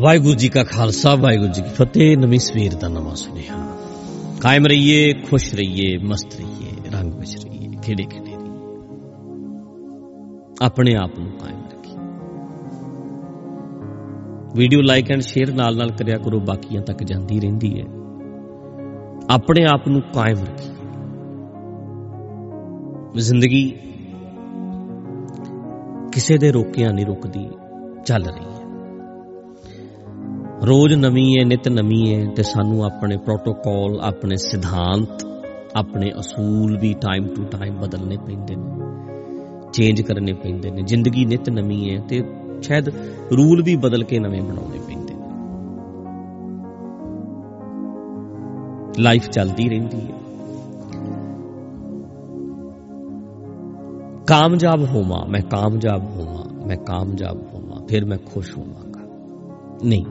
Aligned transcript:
ਵਾਹਿਗੁਰੂ 0.00 0.34
ਜੀ 0.34 0.48
ਕਾ 0.48 0.64
ਖਾਲਸਾ, 0.64 1.14
ਵਾਹਿਗੁਰੂ 1.14 1.52
ਜੀ 1.52 1.62
ਕੀ 1.62 1.68
ਫਤਿਹ। 1.68 2.18
ਨਵੀਂ 2.18 2.38
ਸਵੇਰ 2.38 2.74
ਦਾ 2.74 2.88
ਨਵਾਂ 2.88 3.14
ਸੁਨੇਹਾ। 3.14 3.76
ਕਾਇਮ 4.40 4.66
ਰਹੀਏ, 4.66 5.12
ਖੁਸ਼ 5.12 5.54
ਰਹੀਏ, 5.54 5.98
ਮਸਤ 5.98 6.36
ਰਹੀਏ, 6.36 6.90
ਰੰਗ 6.92 7.12
ਵਿੱਚ 7.14 7.44
ਰਹੀਏ, 7.44 7.68
ਖੇੜੇ 7.82 8.02
ਖੇੜੇ 8.02 8.32
ਆਪਣੇ 10.62 10.94
ਆਪ 10.94 11.18
ਨੂੰ 11.18 11.32
ਕਾਇਮ 11.32 11.62
ਰੱਖੀਏ। 11.72 11.98
ਵੀਡੀਓ 14.56 14.80
ਲਾਈਕ 14.80 15.10
ਐਂਡ 15.10 15.20
ਸ਼ੇਅਰ 15.20 15.52
ਨਾਲ 15.52 15.76
ਨਾਲ 15.76 15.90
ਕਰਿਆ 15.90 16.18
ਕਰੋ, 16.18 16.40
ਬਾਕੀਆਂ 16.40 16.82
ਤੱਕ 16.82 17.04
ਜਾਂਦੀ 17.04 17.40
ਰਹਿੰਦੀ 17.40 17.80
ਹੈ। 17.80 17.86
ਆਪਣੇ 19.30 19.64
ਆਪ 19.64 19.88
ਨੂੰ 19.88 20.00
ਕਾਇਮ 20.00 20.36
ਰੱਖੀਏ। 20.36 20.74
ਜ਼ਿੰਦਗੀ 23.20 23.70
ਕਿਸੇ 26.12 26.38
ਦੇ 26.38 26.52
ਰੋਕਿਆਂ 26.52 26.92
ਨਹੀਂ 26.92 27.06
ਰੁਕਦੀ, 27.06 27.48
ਚੱਲ 28.06 28.24
ਰਹੀ 28.24 28.44
ਹੈ। 28.44 28.53
ਰੋਜ਼ 30.66 30.94
ਨਵੀਂ 30.94 31.38
ਹੈ 31.38 31.44
ਨਿਤ 31.44 31.68
ਨਵੀਂ 31.68 32.14
ਹੈ 32.14 32.26
ਤੇ 32.34 32.42
ਸਾਨੂੰ 32.42 32.84
ਆਪਣੇ 32.84 33.16
ਪ੍ਰੋਟੋਕਾਲ 33.16 34.00
ਆਪਣੇ 34.00 34.36
ਸਿਧਾਂਤ, 34.36 35.24
ਆਪਣੇ 35.76 36.12
ਅਸੂਲ 36.20 36.78
ਵੀ 36.78 36.94
ਟਾਈਮ 36.94 37.26
ਟੂ 37.26 37.44
ਟਾਈਮ 37.44 37.74
ਬਦਲਨੇ 37.74 38.16
ਪੈਂਦੇ 38.16 38.56
ਨੇ 38.56 38.72
ਚੇਂਜ 39.72 40.02
ਕਰਨੇ 40.02 40.32
ਪੈਂਦੇ 40.32 40.70
ਨੇ, 40.70 40.82
ਜ਼ਿੰਦਗੀ 40.82 41.24
ਨਿਤ 41.24 41.50
ਨਵੀਂ 41.50 41.90
ਹੈ 41.90 42.02
ਤੇ 42.08 42.22
ਸ਼ਾਇਦ 42.62 42.88
ਰੂਲ 43.32 43.62
ਵੀ 43.62 43.76
ਬਦਲ 43.76 44.04
ਕੇ 44.04 44.18
ਨਵੇਂ 44.18 44.42
ਬਣਾਉਣੇ 44.42 44.78
ਪੈਂਦੇ 44.78 45.14
ਨੇ। 45.14 45.20
ਲਾਈਫ 48.98 49.28
ਚੱਲਦੀ 49.28 49.68
ਰਹਿੰਦੀ 49.68 50.00
ਹੈ 50.00 50.18
ਕਾਮਯਾਬ 54.26 54.84
ਹੋਵਾਂ, 54.84 55.26
ਮੈਂ 55.26 55.40
ਕਾਮਯਾਬ 55.40 56.04
ਹੋਵਾਂ, 56.04 56.66
ਮੈਂ 56.66 56.76
ਕਾਮਯਾਬ 56.76 57.42
ਹੋਵਾਂ, 57.54 57.86
ਫਿਰ 57.86 58.04
ਮੈਂ 58.04 58.18
ਖੁਸ਼ 58.18 58.58
ਹੋਵਾਂਗਾ। 58.58 59.00
ਨਹੀਂ। 59.84 60.04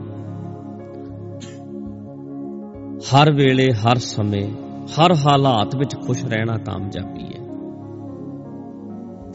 ਹਰ 3.14 3.32
ਵੇਲੇ, 3.32 3.72
ਹਰ 3.72 3.96
ਸਮੇਂ, 3.96 4.50
ਹਰ 4.84 5.14
ਹਾਲਾਤ 5.14 5.76
ਵਿੱਚ 5.76 5.96
ਖੁਸ਼ 5.96 6.24
ਰਹਿਣਾ 6.24 6.56
ਕਾਮਯਾਬੀ 6.56 7.22
ਹੈ। 7.22 7.46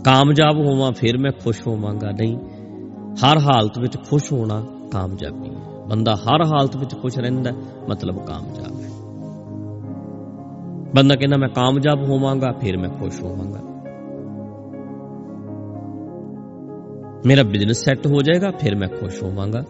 ਕਾਮਯਾਬ 0.06 0.68
ਹੋਵਾਂ, 0.68 0.92
ਫਿਰ 0.92 1.18
ਮੈਂ 1.18 1.32
ਖੁਸ਼ 1.44 1.68
ਹੋਵਾਂਗਾ, 1.68 2.12
ਨਹੀਂ। 2.12 2.38
ਹਰ 3.14 3.38
ਹਾਲਤ 3.38 3.80
ਵਿੱਚ 3.80 3.98
ਖੁਸ਼ 3.98 4.34
ਹੋਣਾ 4.34 4.66
ਕਾਮਯਾਬੀ 4.92 5.50
ਹੈ। 5.50 5.88
ਬੰਦਾ 5.90 6.16
ਹਰ 6.16 6.46
ਹਾਲਤ 6.46 6.78
ਵਿੱਚ 6.78 6.96
ਖੁਸ਼ 7.02 7.20
ਰਹਿੰਦਾ, 7.20 7.52
ਮਤਲਬ 7.90 8.26
ਕਾਮਯਾਬ 8.26 8.82
ਹੈ। 8.82 8.90
ਬੰਦਾ 10.96 11.16
ਕਹਿੰਦਾ, 11.16 11.38
ਮੈਂ 11.38 11.50
ਕਾਮਯਾਬ 11.50 12.10
ਹੋਵਾਂਗਾ, 12.10 12.52
ਫਿਰ 12.62 12.78
ਮੈਂ 12.78 12.90
ਖੁਸ਼ 12.90 13.24
ਹੋਵਾਂਗਾ। 13.24 13.60
ਮੇਰਾ 17.26 17.44
ਬਿਜ਼ਨਸ 17.44 17.78
ਸੈੱਟ 17.78 18.08
ਹੋ 18.08 18.22
ਜਾਏਗਾ, 18.22 18.52
ਫਿਰ 18.52 18.76
ਮੈਂ 18.76 18.88
ਖੁਸ਼ 18.88 19.24
ਹੋਵਾਂਗਾ। 19.24 19.64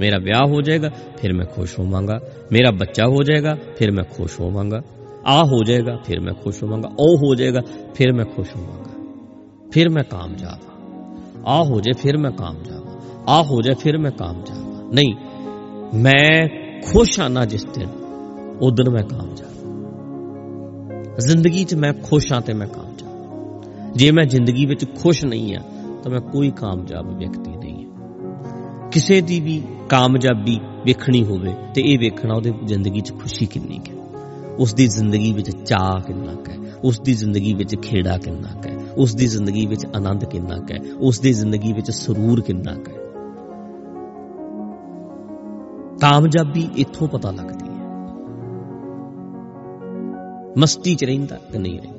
ਮੇਰਾ 0.00 0.18
ਵਿਆਹ 0.18 0.46
ਹੋ 0.46 0.60
ਜਾਏਗਾ 0.60 0.90
ਫਿਰ 1.16 1.32
ਮੈਂ 1.32 1.46
ਖੁਸ਼ 1.46 1.78
ਹੋਵਾਂਗਾ 1.78 2.18
ਮੇਰਾ 2.52 2.70
ਬੱਚਾ 2.70 3.06
ਹੋ 3.06 3.22
ਜਾਏਗਾ 3.22 3.54
ਫਿਰ 3.78 3.90
ਮੈਂ 3.90 4.04
ਖੁਸ਼ 4.16 4.40
ਹੋਵਾਂਗਾ 4.40 4.80
ਆ 5.26 5.42
ਹੋ 5.44 5.62
ਜਾਏਗਾ 5.64 5.96
ਫਿਰ 6.04 6.20
ਮੈਂ 6.20 6.34
ਖੁਸ਼ 6.34 6.62
ਹੋਵਾਂਗਾ 6.62 6.88
ਉਹ 6.98 7.16
ਹੋ 7.16 7.34
ਜਾਏਗਾ 7.34 7.60
ਫਿਰ 7.94 8.12
ਮੈਂ 8.12 8.24
ਖੁਸ਼ 8.24 8.56
ਹੋਵਾਂਗਾ 8.56 8.90
ਫਿਰ 9.72 9.88
ਮੈਂ 9.88 10.04
ਕਾਮਯਾਬ 10.04 10.60
ਆ 11.46 11.58
ਆ 11.58 11.62
ਹੋ 11.64 11.80
ਜਾਏ 11.80 11.92
ਫਿਰ 11.92 12.16
ਮੈਂ 12.16 12.30
ਕਾਮਯਾਬ 12.30 13.28
ਆ 13.28 13.42
ਹੋ 13.42 13.60
ਜਾਏ 13.62 13.74
ਫਿਰ 13.74 13.98
ਮੈਂ 13.98 14.10
ਕਾਮਯਾਬ 14.10 14.92
ਨਹੀਂ 14.94 15.14
ਮੈਂ 15.94 16.48
ਖੁਸ਼ 16.92 17.20
ਆਣਾ 17.20 17.44
ਜਿਸ 17.44 17.64
ਦਿਨ 17.64 17.88
ਉਦੋਂ 18.62 18.92
ਮੈਂ 18.92 19.02
ਕਾਮਯਾਬ 19.02 19.46
ਜ਼ਿੰਦਗੀ 21.18 21.64
'ਚ 21.64 21.74
ਮੈਂ 21.74 21.92
ਖੁਸ਼ 22.02 22.32
ਆ 22.32 22.40
ਤੇ 22.40 22.52
ਮੈਂ 22.54 22.66
ਕਾਮਯਾਬ 22.66 23.94
ਜੇ 23.96 24.10
ਮੈਂ 24.10 24.24
ਜ਼ਿੰਦਗੀ 24.24 24.66
ਵਿੱਚ 24.66 24.84
ਖੁਸ਼ 25.02 25.24
ਨਹੀਂ 25.24 25.56
ਆ 25.56 25.60
ਤਾਂ 26.04 26.10
ਮੈਂ 26.12 26.20
ਕੋਈ 26.32 26.50
ਕਾਮਯਾਬ 26.50 27.18
ਵਿਅਕਤੀ 27.18 27.50
ਨਹੀਂ 27.50 27.84
ਹਾਂ 27.84 27.87
ਕਿਸੇ 28.92 29.20
ਦੀ 29.20 29.40
ਵੀ 29.40 29.62
ਕਾਮਯਾਬੀ 29.88 30.60
ਵੇਖਣੀ 30.84 31.24
ਹੋਵੇ 31.24 31.54
ਤੇ 31.74 31.82
ਇਹ 31.82 31.98
ਵੇਖਣਾ 31.98 32.34
ਉਹਦੇ 32.34 32.52
ਜ਼ਿੰਦਗੀ 32.64 33.00
'ਚ 33.00 33.12
ਖੁਸ਼ੀ 33.12 33.46
ਕਿੰਨੀ 33.46 33.78
ਹੈ? 33.78 33.94
ਉਸ 34.58 34.74
ਦੀ 34.74 34.86
ਜ਼ਿੰਦਗੀ 34.86 35.32
ਵਿੱਚ 35.32 35.50
ਚਾਹ 35.50 36.00
ਕਿੰਨਾ 36.00 36.32
ਹੈ? 36.32 36.56
ਉਸ 36.84 37.00
ਦੀ 37.00 37.14
ਜ਼ਿੰਦਗੀ 37.14 37.54
ਵਿੱਚ 37.54 37.76
ਖੇੜਾ 37.76 38.18
ਕਿੰਨਾ 38.18 38.48
ਹੈ? 38.48 38.76
ਉਸ 38.96 39.14
ਦੀ 39.14 39.26
ਜ਼ਿੰਦਗੀ 39.26 39.66
ਵਿੱਚ 39.66 39.86
ਆਨੰਦ 39.96 40.24
ਕਿੰਨਾ 40.24 40.56
ਹੈ? 40.56 40.78
ਉਸ 41.00 41.20
ਦੀ 41.20 41.32
ਜ਼ਿੰਦਗੀ 41.32 41.72
ਵਿੱਚ 41.72 41.90
ਸਰੂਰ 41.90 42.40
ਕਿੰਨਾ 42.40 42.72
ਹੈ? 42.72 42.94
ਕਾਮਯਾਬੀ 46.00 46.68
ਇੱਥੋਂ 46.76 47.08
ਪਤਾ 47.08 47.30
ਲੱਗਦੀ 47.30 47.68
ਹੈ। 47.68 47.88
ਮਸਤੀ 50.58 50.94
'ਚ 50.94 51.04
ਰਹਿੰਦਾ 51.04 51.36
ਕਿ 51.52 51.58
ਨਹੀਂ 51.58 51.80
ਰਹਿੰਦਾ? 51.80 51.98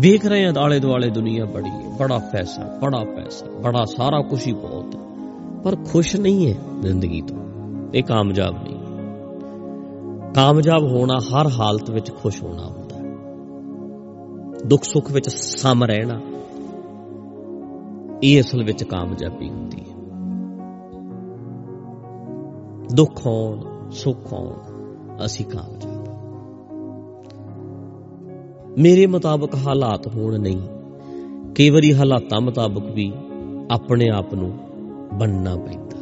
ਵੇਖ 0.00 0.26
ਰਹੇ 0.26 0.46
ਹਾਂ 0.46 0.52
ਆਲੇ 0.58 0.80
ਦੁਆਲੇ 0.80 1.10
ਦੁਨੀਆ 1.10 1.44
ਬੜੀ 1.44 1.70
ਹੈ। 1.70 1.96
ਬੜਾ 1.98 2.18
ਪੈਸਾ 2.18 2.78
ਬੜਾ 2.82 3.04
ਪੈਸਾ, 3.04 3.46
ਬੜਾ 3.60 3.84
ਸਾਰਾ 3.84 4.22
ਕੁਝ 4.22 4.46
ਹੀ 4.46 4.52
ਬਹੁਤ 4.52 4.94
ਪਰ 5.64 5.76
ਖੁਸ਼ 5.76 6.16
ਨਹੀਂ 6.16 6.52
ਹੈ 6.52 6.58
ਜ਼ਿੰਦਗੀ 6.80 7.20
ਤੋਂ। 7.20 7.36
ਇਹ 7.94 8.02
ਕਾਮਯਾਬ 8.02 8.54
ਨਹੀਂ। 8.62 8.76
ਕਾਮਯਾਬ 10.34 10.82
ਹੋਣਾ 10.82 11.18
ਹਰ 11.18 11.48
ਹਾਲਤ 11.48 11.90
ਵਿੱਚ 11.90 12.14
ਖੁਸ਼ 12.14 12.42
ਹੋਣਾ 12.42 12.66
ਹੁੰਦਾ 12.66 12.96
ਹੈ। 12.96 13.02
ਦੁੱਖ 14.66 14.82
ਸੁੱਖ 14.82 15.12
ਵਿੱਚ 15.12 15.28
ਸਮ 15.28 15.84
ਰਹਿਣਾ, 15.84 16.20
ਇਹ 18.22 18.40
ਅਸਲ 18.40 18.64
ਵਿੱਚ 18.64 18.84
ਕਾਮਯਾਬੀ 18.84 19.48
ਹੁੰਦੀ 19.50 19.80
ਹੈ। 19.80 19.96
ਦੁੱਖ 22.94 23.26
ਹੋਣ, 23.26 23.60
ਸੁੱਖ 23.90 24.32
ਹੋਣ, 24.32 24.54
ਅਸੀਂ 25.24 25.46
ਕਾਮਯਾਬ 25.46 26.02
ਮੇਰੇ 28.78 29.06
ਮੁਤਾਬਕ 29.06 29.54
ਹਾਲਾਤ 29.54 30.08
ਹੋਣ 30.08 30.40
ਨਹੀਂ, 30.40 30.60
ਕਈ 31.54 31.70
ਵਾਰੀ 31.70 31.94
ਹਾਲਾਤਾਂ 31.94 32.40
ਮੁਤਾਬਕ 32.40 32.82
ਵੀ 32.92 33.12
ਆਪਣੇ 33.70 34.08
ਆਪ 34.08 34.34
ਨੂੰ 34.34 34.71
ਬਣਨਾ 35.12 35.54
ਪੈਂਦਾ 35.56 36.00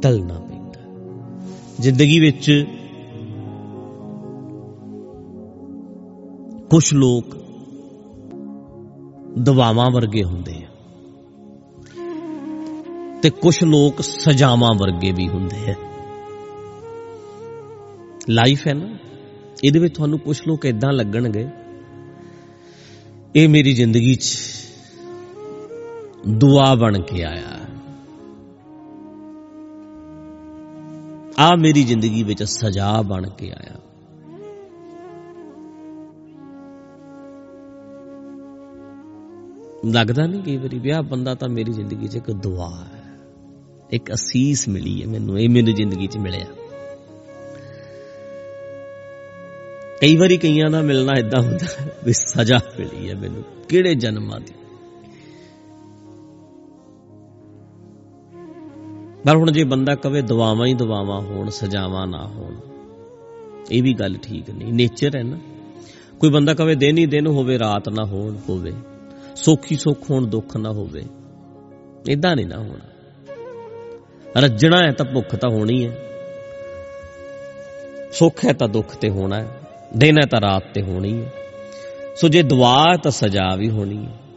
ਢਲਣਾ 0.00 0.38
ਪੈਂਦਾ। 0.40 0.80
ਜ਼ਿੰਦਗੀ 1.80 2.18
ਵਿੱਚ 2.20 2.50
ਕੁਝ 6.70 6.92
ਲੋਕ 6.94 7.36
ਦਵਾਵਾਂ 9.38 9.90
ਵਰਗੇ 9.90 10.22
ਹੁੰਦੇ 10.24 10.54
ਆ 10.54 10.66
ਤੇ 13.22 13.30
ਕੁਝ 13.32 13.56
ਲੋਕ 13.64 14.00
ਸਜ਼ਾਵਾਂ 14.00 14.74
ਵਰਗੇ 14.78 15.12
ਵੀ 15.12 15.28
ਹੁੰਦੇ 15.28 15.70
ਆ। 15.70 15.74
ਲਾਈਫ 18.30 18.66
ਹੈ 18.68 18.74
ਨਾ, 18.74 18.88
ਇਹਦੇ 19.64 19.78
ਵਿੱਚ 19.78 19.94
ਤੁਹਾਨੂੰ 19.94 20.18
ਕੁਝ 20.18 20.40
ਲੋਕ 20.46 20.64
ਇਦਾਂ 20.66 20.92
ਲੱਗਣਗੇ, 20.92 21.46
ਇਹ 23.36 23.48
ਮੇਰੀ 23.48 23.72
ਜ਼ਿੰਦਗੀ 23.72 24.14
'ਚ 24.14 24.36
ਦੁਆ 26.26 26.74
ਬਣ 26.74 27.00
ਕੇ 27.00 27.24
ਆਇਆ। 27.24 27.58
ਆ 31.38 31.56
ਮੇਰੀ 31.56 31.84
ਜ਼ਿੰਦਗੀ 31.84 32.22
ਵਿੱਚ 32.22 32.42
ਸਜ਼ਾ 32.42 33.02
ਬਣ 33.02 33.30
ਕੇ 33.30 33.50
ਆਇਆ। 33.50 33.74
ਲੱਗਦਾ 39.86 40.26
ਨਹੀਂ 40.26 40.42
ਕਈ 40.42 40.56
ਵਾਰੀ 40.56 40.78
ਵਿਆਹ 40.78 41.02
ਬੰਦਾ 41.02 41.34
ਤਾਂ 41.34 41.48
ਮੇਰੀ 41.48 41.72
ਜ਼ਿੰਦਗੀ 41.72 42.08
'ਚ 42.08 42.16
ਇੱਕ 42.16 42.30
ਦੁਆ 42.30 42.84
ਹੈ। 42.84 43.04
ਇੱਕ 43.90 44.12
ਅਸੀਸ 44.12 44.68
ਮਿਲੀ 44.68 45.02
ਹੈ 45.02 45.06
ਮੈਨੂੰ, 45.08 45.40
ਇਹ 45.40 45.48
ਮੇਰੀ 45.48 45.72
ਜ਼ਿੰਦਗੀ 45.72 46.06
'ਚ 46.06 46.18
ਮਿਲਿਆ। 46.18 46.46
ਕਈ 50.00 50.16
ਵਾਰੀ 50.16 50.36
ਕਈਆਂ 50.36 50.70
ਦਾ 50.70 50.82
ਮਿਲਣਾ 50.82 51.12
ਇਦਾਂ 51.18 51.42
ਹੁੰਦਾ 51.42 51.92
ਵੀ 52.04 52.12
ਸਜ਼ਾ 52.12 52.60
ਮਿਲੀ 52.78 53.10
ਹੈ 53.10 53.14
ਮੈਨੂੰ। 53.14 53.44
ਕਿਹੜੇ 53.68 53.94
ਜਨਮਾਂ 53.94 54.40
ਦੀ? 54.40 54.57
ਪਰ 59.28 59.36
ਹੁਣ 59.36 59.50
ਜੇ 59.52 59.64
ਬੰਦਾ 59.64 59.94
ਕਵੇ 59.94 60.22
ਦਵਾਵਾਂ 60.22 60.66
ਹੀ 60.66 60.74
ਦਵਾਵਾਂ 60.74 61.20
ਹੋਣ, 61.20 61.48
ਸਜ਼ਾਵਾਂ 61.48 62.06
ਨਾ 62.06 62.26
ਹੋਣ, 62.26 62.54
ਇਹ 63.72 63.82
ਵੀ 63.82 63.94
ਗੱਲ 63.94 64.16
ਠੀਕ 64.16 64.50
ਨਹੀਂ। 64.50 64.72
ਨੇਚਰ 64.72 65.16
ਹੈ 65.16 65.22
ਨਾ। 65.22 65.38
ਕੋਈ 66.20 66.30
ਬੰਦਾ 66.30 66.54
ਕਵੇ 66.54 66.74
ਦਿਨ 66.74 66.98
ਹੀ 66.98 67.06
ਦਿਨ 67.06 67.26
ਹੋਵੇ, 67.26 67.58
ਰਾਤ 67.58 67.88
ਨਾ 67.88 68.04
ਹੋਣ 68.04 68.36
ਹੋਵੇ, 68.48 68.72
ਸੋਖੀ 69.36 69.76
ਸੁੱਖ 69.76 70.10
ਹੋਣ, 70.10 70.26
ਦੁੱਖ 70.26 70.56
ਨਾ 70.56 70.70
ਹੋਵੇ 70.70 71.04
ਇਦਾਂ 72.08 72.36
ਨਹੀਂ 72.36 72.46
ਨਾ 72.46 72.56
ਹੋਣਾ। 72.56 72.86
ਰੱਜਣਾ 74.36 74.82
ਹੈ 74.82 74.92
ਤਾਂ 74.92 75.06
ਭੁੱਖ 75.06 75.36
ਤਾਂ 75.36 75.50
ਹੋਣੀ 75.50 75.86
ਹੈ। 75.86 75.96
ਸੁੱਖ 78.12 78.44
ਹੈ 78.44 78.52
ਤਾਂ 78.52 78.68
ਦੁੱਖ 78.68 78.96
ਤੇ 78.96 79.10
ਹੋਣਾ 79.10 79.36
ਹੈ। 79.36 79.60
ਦਿਨ 79.96 80.16
ਹੈ 80.18 80.26
ਤਾਂ 80.26 80.40
ਰਾਤ 80.40 80.62
ਤੇ 80.74 80.82
ਹੋਣੀ 80.82 81.24
ਹੈ। 81.24 81.32
ਸੋ 82.16 82.28
ਜੇ 82.28 82.42
ਦੁਆ 82.42 82.96
ਤਾਂ 82.96 83.10
ਸਜ਼ਾ 83.10 83.54
ਵੀ 83.56 83.70
ਹੋਣੀ 83.70 84.06
ਹੈ। 84.06 84.27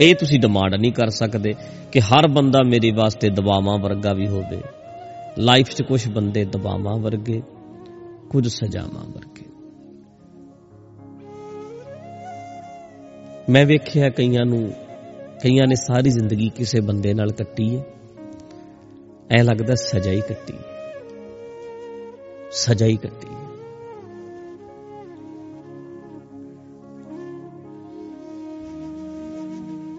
ਇਹ 0.00 0.14
ਤੁਸੀਂ 0.14 0.40
ਡਿਮਾਂਡ 0.40 0.74
ਨਹੀਂ 0.74 0.92
ਕਰ 0.92 1.08
ਸਕਦੇ 1.08 1.54
ਕਿ 1.92 2.00
ਹਰ 2.00 2.28
ਬੰਦਾ 2.28 2.62
ਮੇਰੇ 2.62 2.92
ਵਾਸਤੇ 2.92 3.28
ਦਵਾਵਾਂ 3.28 3.78
ਵਰਗਾ 3.78 4.12
ਵੀ 4.12 4.28
ਹੋਵੇ। 4.28 4.62
ਲਾਈਫ 5.38 5.68
'ਚ 5.68 5.82
ਕੁਝ 5.82 6.08
ਬੰਦੇ 6.08 6.44
ਦਵਾਵਾਂ 6.44 6.98
ਵਰਗੇ, 6.98 7.42
ਕੁਝ 8.30 8.48
ਸਜ਼ਾਵਾਂ 8.48 9.04
ਵਰਗੇ। 9.04 9.46
ਮੈਂ 13.48 13.66
ਵੇਖਿਆ 13.66 14.08
ਕਈਆਂ 14.08 14.44
ਨੂੰ, 14.44 14.72
ਕਈਆਂ 15.42 15.66
ਨੇ 15.66 15.74
ਸਾਰੀ 15.74 16.10
ਜ਼ਿੰਦਗੀ 16.10 16.48
ਕਿਸੇ 16.48 16.80
ਬੰਦੇ 16.80 17.14
ਨਾਲ 17.14 17.32
ਕੱਟੀ 17.32 17.76
ਹੈ 17.76 17.84
ਐ 19.30 19.42
ਲੱਗਦਾ 19.42 19.74
ਸਜ਼ਾ 19.74 20.10
ਹੀ 20.10 20.20
ਕੱਟੀ। 20.20 20.54
ਸਜ਼ਾ 22.52 22.86
ਹੀ 22.86 22.96
ਕੱਟੀ। 22.96 23.31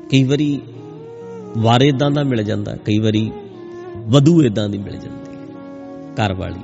ਕਈ 0.09 0.23
ਵਾਰੀ 0.23 0.61
ਵਾਰ 1.57 1.81
ਇਦਾਂ 1.81 2.11
ਦਾ 2.11 2.23
ਮਿਲ 2.23 2.44
ਜਾਂਦਾ, 2.44 2.75
ਕਈ 2.75 3.00
ਵਾਰੀ 3.00 3.31
ਵਧੂ 3.97 4.41
ਇਦਾਂ 4.41 4.69
ਦੀ 4.69 4.77
ਮਿਲ 4.77 4.97
ਜਾਂਦੀ 4.97 5.38
ਹੈ, 5.38 5.45
ਘਰ 6.15 6.33
ਵਾਲੀ। 6.33 6.59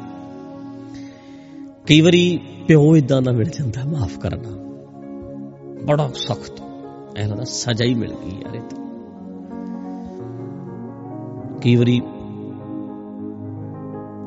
ਕਈ 1.88 2.02
ਵਾਰੀ 2.02 2.40
ਪਿਓ 2.68 2.96
ਇਦਾਂ 2.96 3.22
ਦਾ 3.22 3.32
ਮਿਲ 3.32 3.50
ਜਾਂਦਾ, 3.50 3.86
ਮਾਫ 3.86 4.18
ਕਰਨਾ। 4.20 4.50
ਬੜਾ 5.86 6.10
ਸਖਤ, 6.14 6.62
ਐ 7.18 7.28
ਲੱਗਦਾ 7.28 7.44
ਸਜ਼ਾ 7.44 7.86
ਹੀ 7.86 7.94
ਮਿਲ 7.94 8.14
ਗਈ 8.14 8.32
ਯਾਰ 8.32 8.56
ਇਹ 8.56 8.62
ਤਾਂ। 8.62 8.80
ਕਈ 11.62 11.76
ਵਾਰੀ 11.76 12.02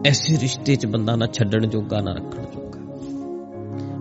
ਐਸੇ 0.06 0.38
ਰਿਸ਼ਤੇ 0.38 0.76
'ਚ 0.76 0.86
ਬੰਦਾ 0.86 1.16
ਨਾ 1.16 1.26
ਛੱਡਣ 1.26 1.66
ਜੋਗਾ, 1.66 2.00
ਨਾ 2.00 2.12
ਰੱਖਣ 2.12 2.42
ਜੋਗਾ। 2.42 2.80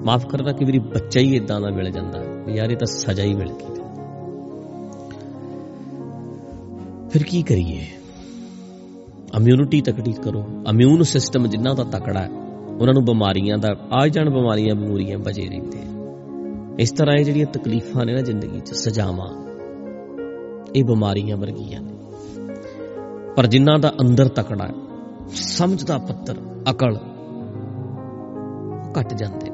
ਮਾਫ 0.06 0.26
ਕਰਨਾ, 0.26 0.52
ਕਈ 0.52 0.66
ਵਾਰੀ 0.66 0.80
ਬੱਚਾ 0.80 1.20
ਹੀ 1.20 1.36
ਇਦਾਂ 1.36 1.62
ਦਾ 1.62 1.70
ਮਿਲ 1.70 1.92
ਜਾਂਦਾ 1.92 2.20
ਯਾਰ 2.50 2.72
ਇਹ 2.72 2.78
ਤਾਂ 2.78 2.88
ਸਜ਼ਾ 2.88 3.24
ਹੀ 3.24 3.34
ਮਿਲ 3.34 3.48
ਗਈ। 3.48 3.81
ਫਿਰ 7.12 7.24
ਕੀ 7.24 7.42
ਕਰੀਏ? 7.44 7.88
ਇਮਿਊਨਿਟੀ 9.38 9.82
ਤਕੜੀ 9.82 10.12
ਕਰੋ। 10.14 10.44
ਇਮਿਊਨ 10.70 11.02
ਸਿਸਟਮ 11.04 11.48
ਜਿੰਨਾ 11.48 11.74
ਦਾ 11.74 11.84
ਤਕੜਾ 11.84 12.20
ਹੈ, 12.20 12.30
ਉਹਨਾਂ 12.82 12.94
ਨੂੰ 12.94 13.04
ਬਿਮਾਰੀਆਂ 13.06 13.58
ਦਾ, 13.58 13.76
ਆ 13.92 14.08
ਜਾਣ 14.08 14.30
ਬਿਮਾਰੀਆਂ, 14.30 14.76
ਬਮੂਰੀਆਂ 14.76 15.18
ਬਚੇ 15.18 15.48
ਰਹਿੰਦੇ 15.48 15.80
ਇਸ 16.80 16.92
ਤਰ੍ਹਾਂ 16.92 17.16
ਇਹ 17.16 17.26
ਜਿਹੜੀਆਂ 17.26 17.46
ਤਕਲੀਫਾਂ 17.46 18.06
ਨੇ 18.06 18.14
ਨਾ 18.14 18.22
ਜ਼ਿੰਦਗੀ 18.22 18.60
'ਚ, 18.60 18.74
ਸਜ਼ਾਵਾਂ, 18.74 19.28
ਇਹ 20.76 20.84
ਬਿਮਾਰੀਆਂ 20.84 21.38
ਵਰਗੀਆਂ 21.38 21.82
ਨੇ। 21.82 21.94
ਪਰ 23.36 23.48
ਜਿਨ੍ਹਾਂ 23.48 23.80
ਦਾ 23.80 23.94
ਅੰਦਰ 24.02 24.28
ਤਕੜਾ 24.28 24.68
ਹੈ 24.68 24.74
ਸਮਝ 25.34 25.84
ਦਾ 25.84 25.98
ਪੱਤਰ, 25.98 26.36
ਅਕਲ 26.72 26.98
ਘਟ 29.00 29.14
ਜਾਂਦੇ 29.14 29.52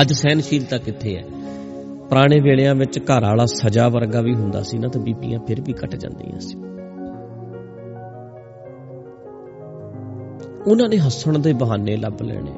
ਅੱਜ 0.00 0.12
ਸਹਿਨਸ਼ੀਲਤਾ 0.12 0.78
ਕਿੱਥੇ 0.78 1.16
ਹੈ? 1.16 1.24
ਪੁਰਾਣੇ 2.12 2.40
ਵੇਲਿਆਂ 2.40 2.74
ਵਿੱਚ 2.74 2.98
ਘਰ 2.98 3.22
ਵਾਲਾ 3.22 3.46
ਸਜ਼ਾ 3.46 3.88
ਵਰਗਾ 3.88 4.20
ਵੀ 4.20 4.34
ਹੁੰਦਾ 4.34 4.62
ਸੀ 4.62 4.78
ਨਾ, 4.78 4.88
ਤਾਂ 4.88 5.00
ਬੀਬੀਆਂ 5.00 5.40
ਫਿਰ 5.46 5.60
ਵੀ 5.60 5.72
ਕੱਟ 5.72 5.96
ਜਾਂਦੀਆਂ 5.96 6.40
ਸੀ। 6.40 6.58
ਉਹਨਾਂ 10.70 10.88
ਨੇ 10.88 10.98
ਹੱਸਣ 10.98 11.38
ਦੇ 11.38 11.52
ਬਹਾਨੇ 11.52 11.96
ਲੱਭ 11.96 12.22
ਲੈਣੇ। 12.22 12.52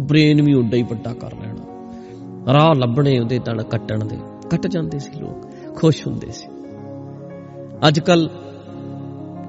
ਬ੍ਰੇਨ 0.00 0.42
ਵੀ 0.42 0.54
ਉੱਡਾ 0.54 0.76
ਹੀ 0.76 0.82
ਵੱਡਾ 0.82 1.14
ਕਰ 1.14 1.32
ਲੈਣਾ। 1.32 1.92
ਰਾਹ 2.52 2.74
ਲੱਭਣੇ 2.74 3.18
ਉਹਦੇ 3.18 3.38
ਤਣ 3.38 3.62
ਕੱਟਣ 3.62 4.04
ਦੇ। 4.04 4.16
ਕੱਟ 4.50 4.66
ਜਾਂਦੇ 4.66 4.98
ਸੀ 4.98 5.20
ਲੋਕ, 5.20 5.50
ਖੁਸ਼ 5.76 6.06
ਹੁੰਦੇ 6.06 6.30
ਸੀ। 6.30 6.48
ਅੱਜ 7.88 8.00
ਕੱਲ 8.00 8.30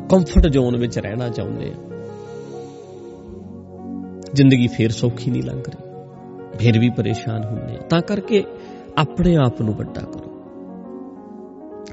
ਕੰਫਰਟ 0.09 0.47
ਜ਼ੋਨ 0.47 0.77
ਵਿੱਚ 0.77 0.99
ਰਹਿਣਾ 0.99 1.29
ਚਾਹੁੰਦੇ 1.29 1.65
ਆ। 1.65 2.05
ਜ਼ਿੰਦਗੀ 4.33 4.67
ਫੇਰ 4.67 4.89
ਸੌਖੀ 4.91 5.31
ਨਹੀਂ 5.31 5.43
ਲੰਘ 5.43 5.61
ਰਹੀ। 5.61 5.89
ਫੇਰ 6.57 6.79
ਵੀ 6.79 6.89
ਪਰੇਸ਼ਾਨ 6.89 7.43
ਹੁੰਦੇ 7.43 7.75
ਆ। 7.75 7.79
ਤਾਂ 7.89 8.01
ਕਰਕੇ 8.01 8.43
ਆਪਣੇ 8.97 9.35
ਆਪ 9.35 9.61
ਨੂੰ 9.61 9.73
ਵੱਡਾ 9.73 10.01
ਕਰੋ। 10.01 10.43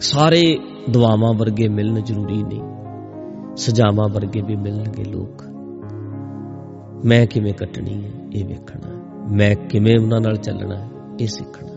ਸਾਰੇ 0.01 0.59
ਦੁਆਵਾਂ 0.91 1.35
ਵਰਗੇ 1.35 1.69
ਮਿਲਣ 1.69 2.01
ਜ਼ਰੂਰੀ 2.01 2.43
ਨਹੀਂ। 2.43 2.63
ਸਜਾਵਾਂ 3.57 4.09
ਵਰਗੇ 4.09 4.43
ਵੀ 4.43 4.57
ਮਿਲਣਗੇ 4.57 5.05
ਲੋਕ। 5.05 5.43
ਮੈਂ 7.05 7.27
ਕਿਵੇਂ 7.27 7.55
ਕੱਟਣੀ 7.55 8.05
ਹੈ, 8.05 8.11
ਇਹ 8.33 8.45
ਵੇਖਣਾ 8.45 8.89
ਮੈਂ 9.31 9.55
ਕਿਵੇਂ 9.55 9.99
ਉਹਨਾਂ 9.99 10.21
ਨਾਲ 10.21 10.37
ਚੱਲਣਾ 10.37 10.77
ਹੈ, 10.77 10.89
ਇਹ 11.21 11.27
ਸਿੱਖਣਾ 11.27 11.71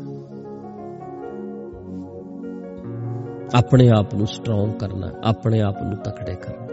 ਆਪਣੇ 3.55 3.89
ਆਪ 3.89 4.15
ਨੂੰ 4.15 4.27
ਸਟਰੋਂਗ 4.27 4.71
ਕਰਨਾ 4.71 5.07
ਆਪਣੇ 5.23 5.61
ਆਪ 5.61 5.83
ਨੂੰ 5.83 5.95
ਤਕੜੇ 5.95 6.35
ਕਰਨਾ 6.35 6.67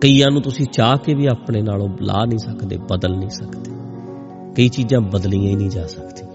ਕਈਆਂ 0.00 0.30
ਨੂੰ 0.30 0.42
ਤੁਸੀਂ 0.42 0.66
ਚਾਹ 0.66 0.96
ਕੇ 0.96 1.14
ਵੀ 1.14 1.26
ਆਪਣੇ 1.26 1.62
ਨਾਲੋਂ 1.62 1.88
ਲਾ 2.00 2.24
ਨਹੀਂ 2.24 2.38
ਸਕਦੇ, 2.38 2.78
ਬਦਲ 2.90 3.16
ਨਹੀਂ 3.16 3.30
ਸਕਦੇ। 3.30 3.81
ਕਈ 4.56 4.68
ਚੀਜ਼ਾਂ 4.68 5.00
ਬਦਲੀਆਂ 5.00 5.50
ਹੀ 5.50 5.56
ਨਹੀਂ 5.56 5.70
ਜਾ 5.70 5.86
ਸਕਦੀਆਂ। 5.86 6.32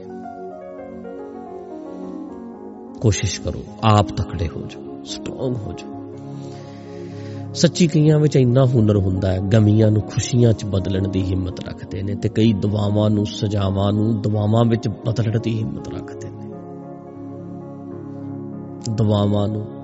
ਕੋਸ਼ਿਸ਼ 3.02 3.42
ਕਰੋ, 3.42 3.64
ਆਪ 3.84 4.08
ਤਕੜੇ 4.10 4.48
ਹੋ 4.48 4.62
ਜਾਓ 4.62 5.04
ਸਟਰੋਂਗ 5.04 5.56
ਹੋ 5.56 5.74
ਜਾਓ। 5.74 5.98
ਸੱਚੀ 7.54 7.88
ਕਈਆਂ 7.88 8.20
ਵਿੱਚ 8.20 8.36
ਇੰਨਾ 8.36 8.66
ਹੁਨਰ 8.66 8.98
ਹੁੰਦਾ 8.98 9.32
ਹੈ, 9.32 9.40
ਗਮੀਆਂ 9.40 9.92
ਨੂੰ 9.92 10.02
ਖੁਸ਼ੀਆਂ 10.02 10.54
'ਚ 10.54 10.66
ਬਦਲਣ 10.66 11.08
ਦੀ 11.08 11.24
ਹਿੰਮਤ 11.24 11.68
ਰੱਖਦੇ 11.68 12.04
ਨੇ 12.04 12.16
ਤੇ 12.16 12.30
ਕਈ 12.30 12.54
ਦੁਆਵਾਂ 12.54 13.10
ਨੂੰ, 13.10 13.26
ਸਜਾਵਾਂ 13.26 13.94
ਨੂੰ, 13.94 14.22
ਦੁਆਵਾਂ 14.22 14.66
ਵਿੱਚ 14.66 14.88
ਬਦਲਣ 14.88 15.40
ਦੀ 15.40 15.58
ਹਿੰਮਤ 15.58 15.88
ਰੱਖਦੇ 15.88 16.30
ਨੇ। 16.30 16.48
ਦੁਆਵਾਂ 18.90 19.48
ਨੂੰ 19.48 19.77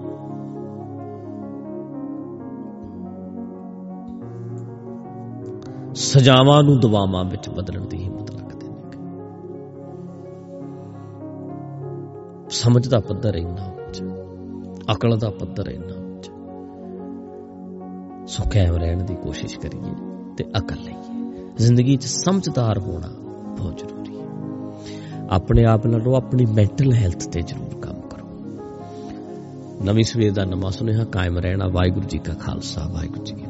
ਸਜਾਵਾਂ 5.95 6.63
ਨੂੰ 6.63 6.79
ਦੁਆਵਾਂ 6.79 7.25
ਵਿੱਚ 7.25 7.49
ਬਦਲਣ 7.49 7.85
ਦੀ 7.85 8.03
ਹਿੰਮਤ 8.03 8.31
ਰੱਖਦੇ 8.31 8.67
ਨੇ। 8.67 8.81
ਸਮਝ 12.49 12.87
ਦਾ 12.87 12.99
ਪੱਧਰ 12.99 13.35
ਇੰਨਾ 13.35 13.65
ਉੱਚ, 13.65 14.03
ਅਕਲ 14.91 15.17
ਦਾ 15.17 15.29
ਪੱਧਰ 15.29 15.69
ਇੰਨਾ 15.69 15.93
ਉੱਚ। 15.93 16.31
ਸੋ 18.31 18.43
ਕਾਇਮ 18.53 18.75
ਰਹਿਣ 18.75 19.03
ਦੀ 19.03 19.15
ਕੋਸ਼ਿਸ਼ 19.15 19.59
ਕਰੀਏ 19.59 19.95
ਤੇ 20.37 20.45
ਅਕਲ 20.57 20.75
ਲਈਏ। 20.75 21.23
ਜ਼ਿੰਦਗੀ 21.57 21.95
'ਚ 21.95 22.03
ਸਮਝਦਾਰ 22.03 22.79
ਹੋਣਾ 22.79 23.07
ਬਹੁਤ 23.57 23.77
ਜ਼ਰੂਰੀ 23.77 24.19
ਹੈ। 24.19 24.27
ਆਪਣੇ 25.29 25.65
ਆਪ 25.65 25.87
ਨਾਲੋਂ 25.87 26.15
ਆਪਣੀ 26.15 26.45
ਮੈਂਟਲ 26.45 26.93
ਹੈਲਥ 26.93 27.27
ਤੇ 27.27 27.41
ਜ਼ਰੂਰ 27.41 27.81
ਕੰਮ 27.81 28.01
ਕਰੋ। 28.01 28.27
ਨਵੀਂ 29.83 30.03
ਸਵੇਰ 30.03 30.33
ਦਾ 30.33 30.45
ਨਵਾਂ 30.45 30.71
ਸੁਨੇਹਾ, 30.71 31.03
ਕਾਇਮ 31.03 31.37
ਰਹਿਣਾ, 31.37 31.67
ਵਾਹਿਗੁਰੂ 31.67 32.05
ਜੀ 32.05 32.17
ਕਾ 32.17 32.33
ਖਾਲਸਾ, 32.33 32.87
ਵਾਹਿਗੁਰੂ 32.87 33.23
ਜੀ 33.23 33.33
ਕੀ 33.33 33.41
ਫਤਿਹ 33.41 33.42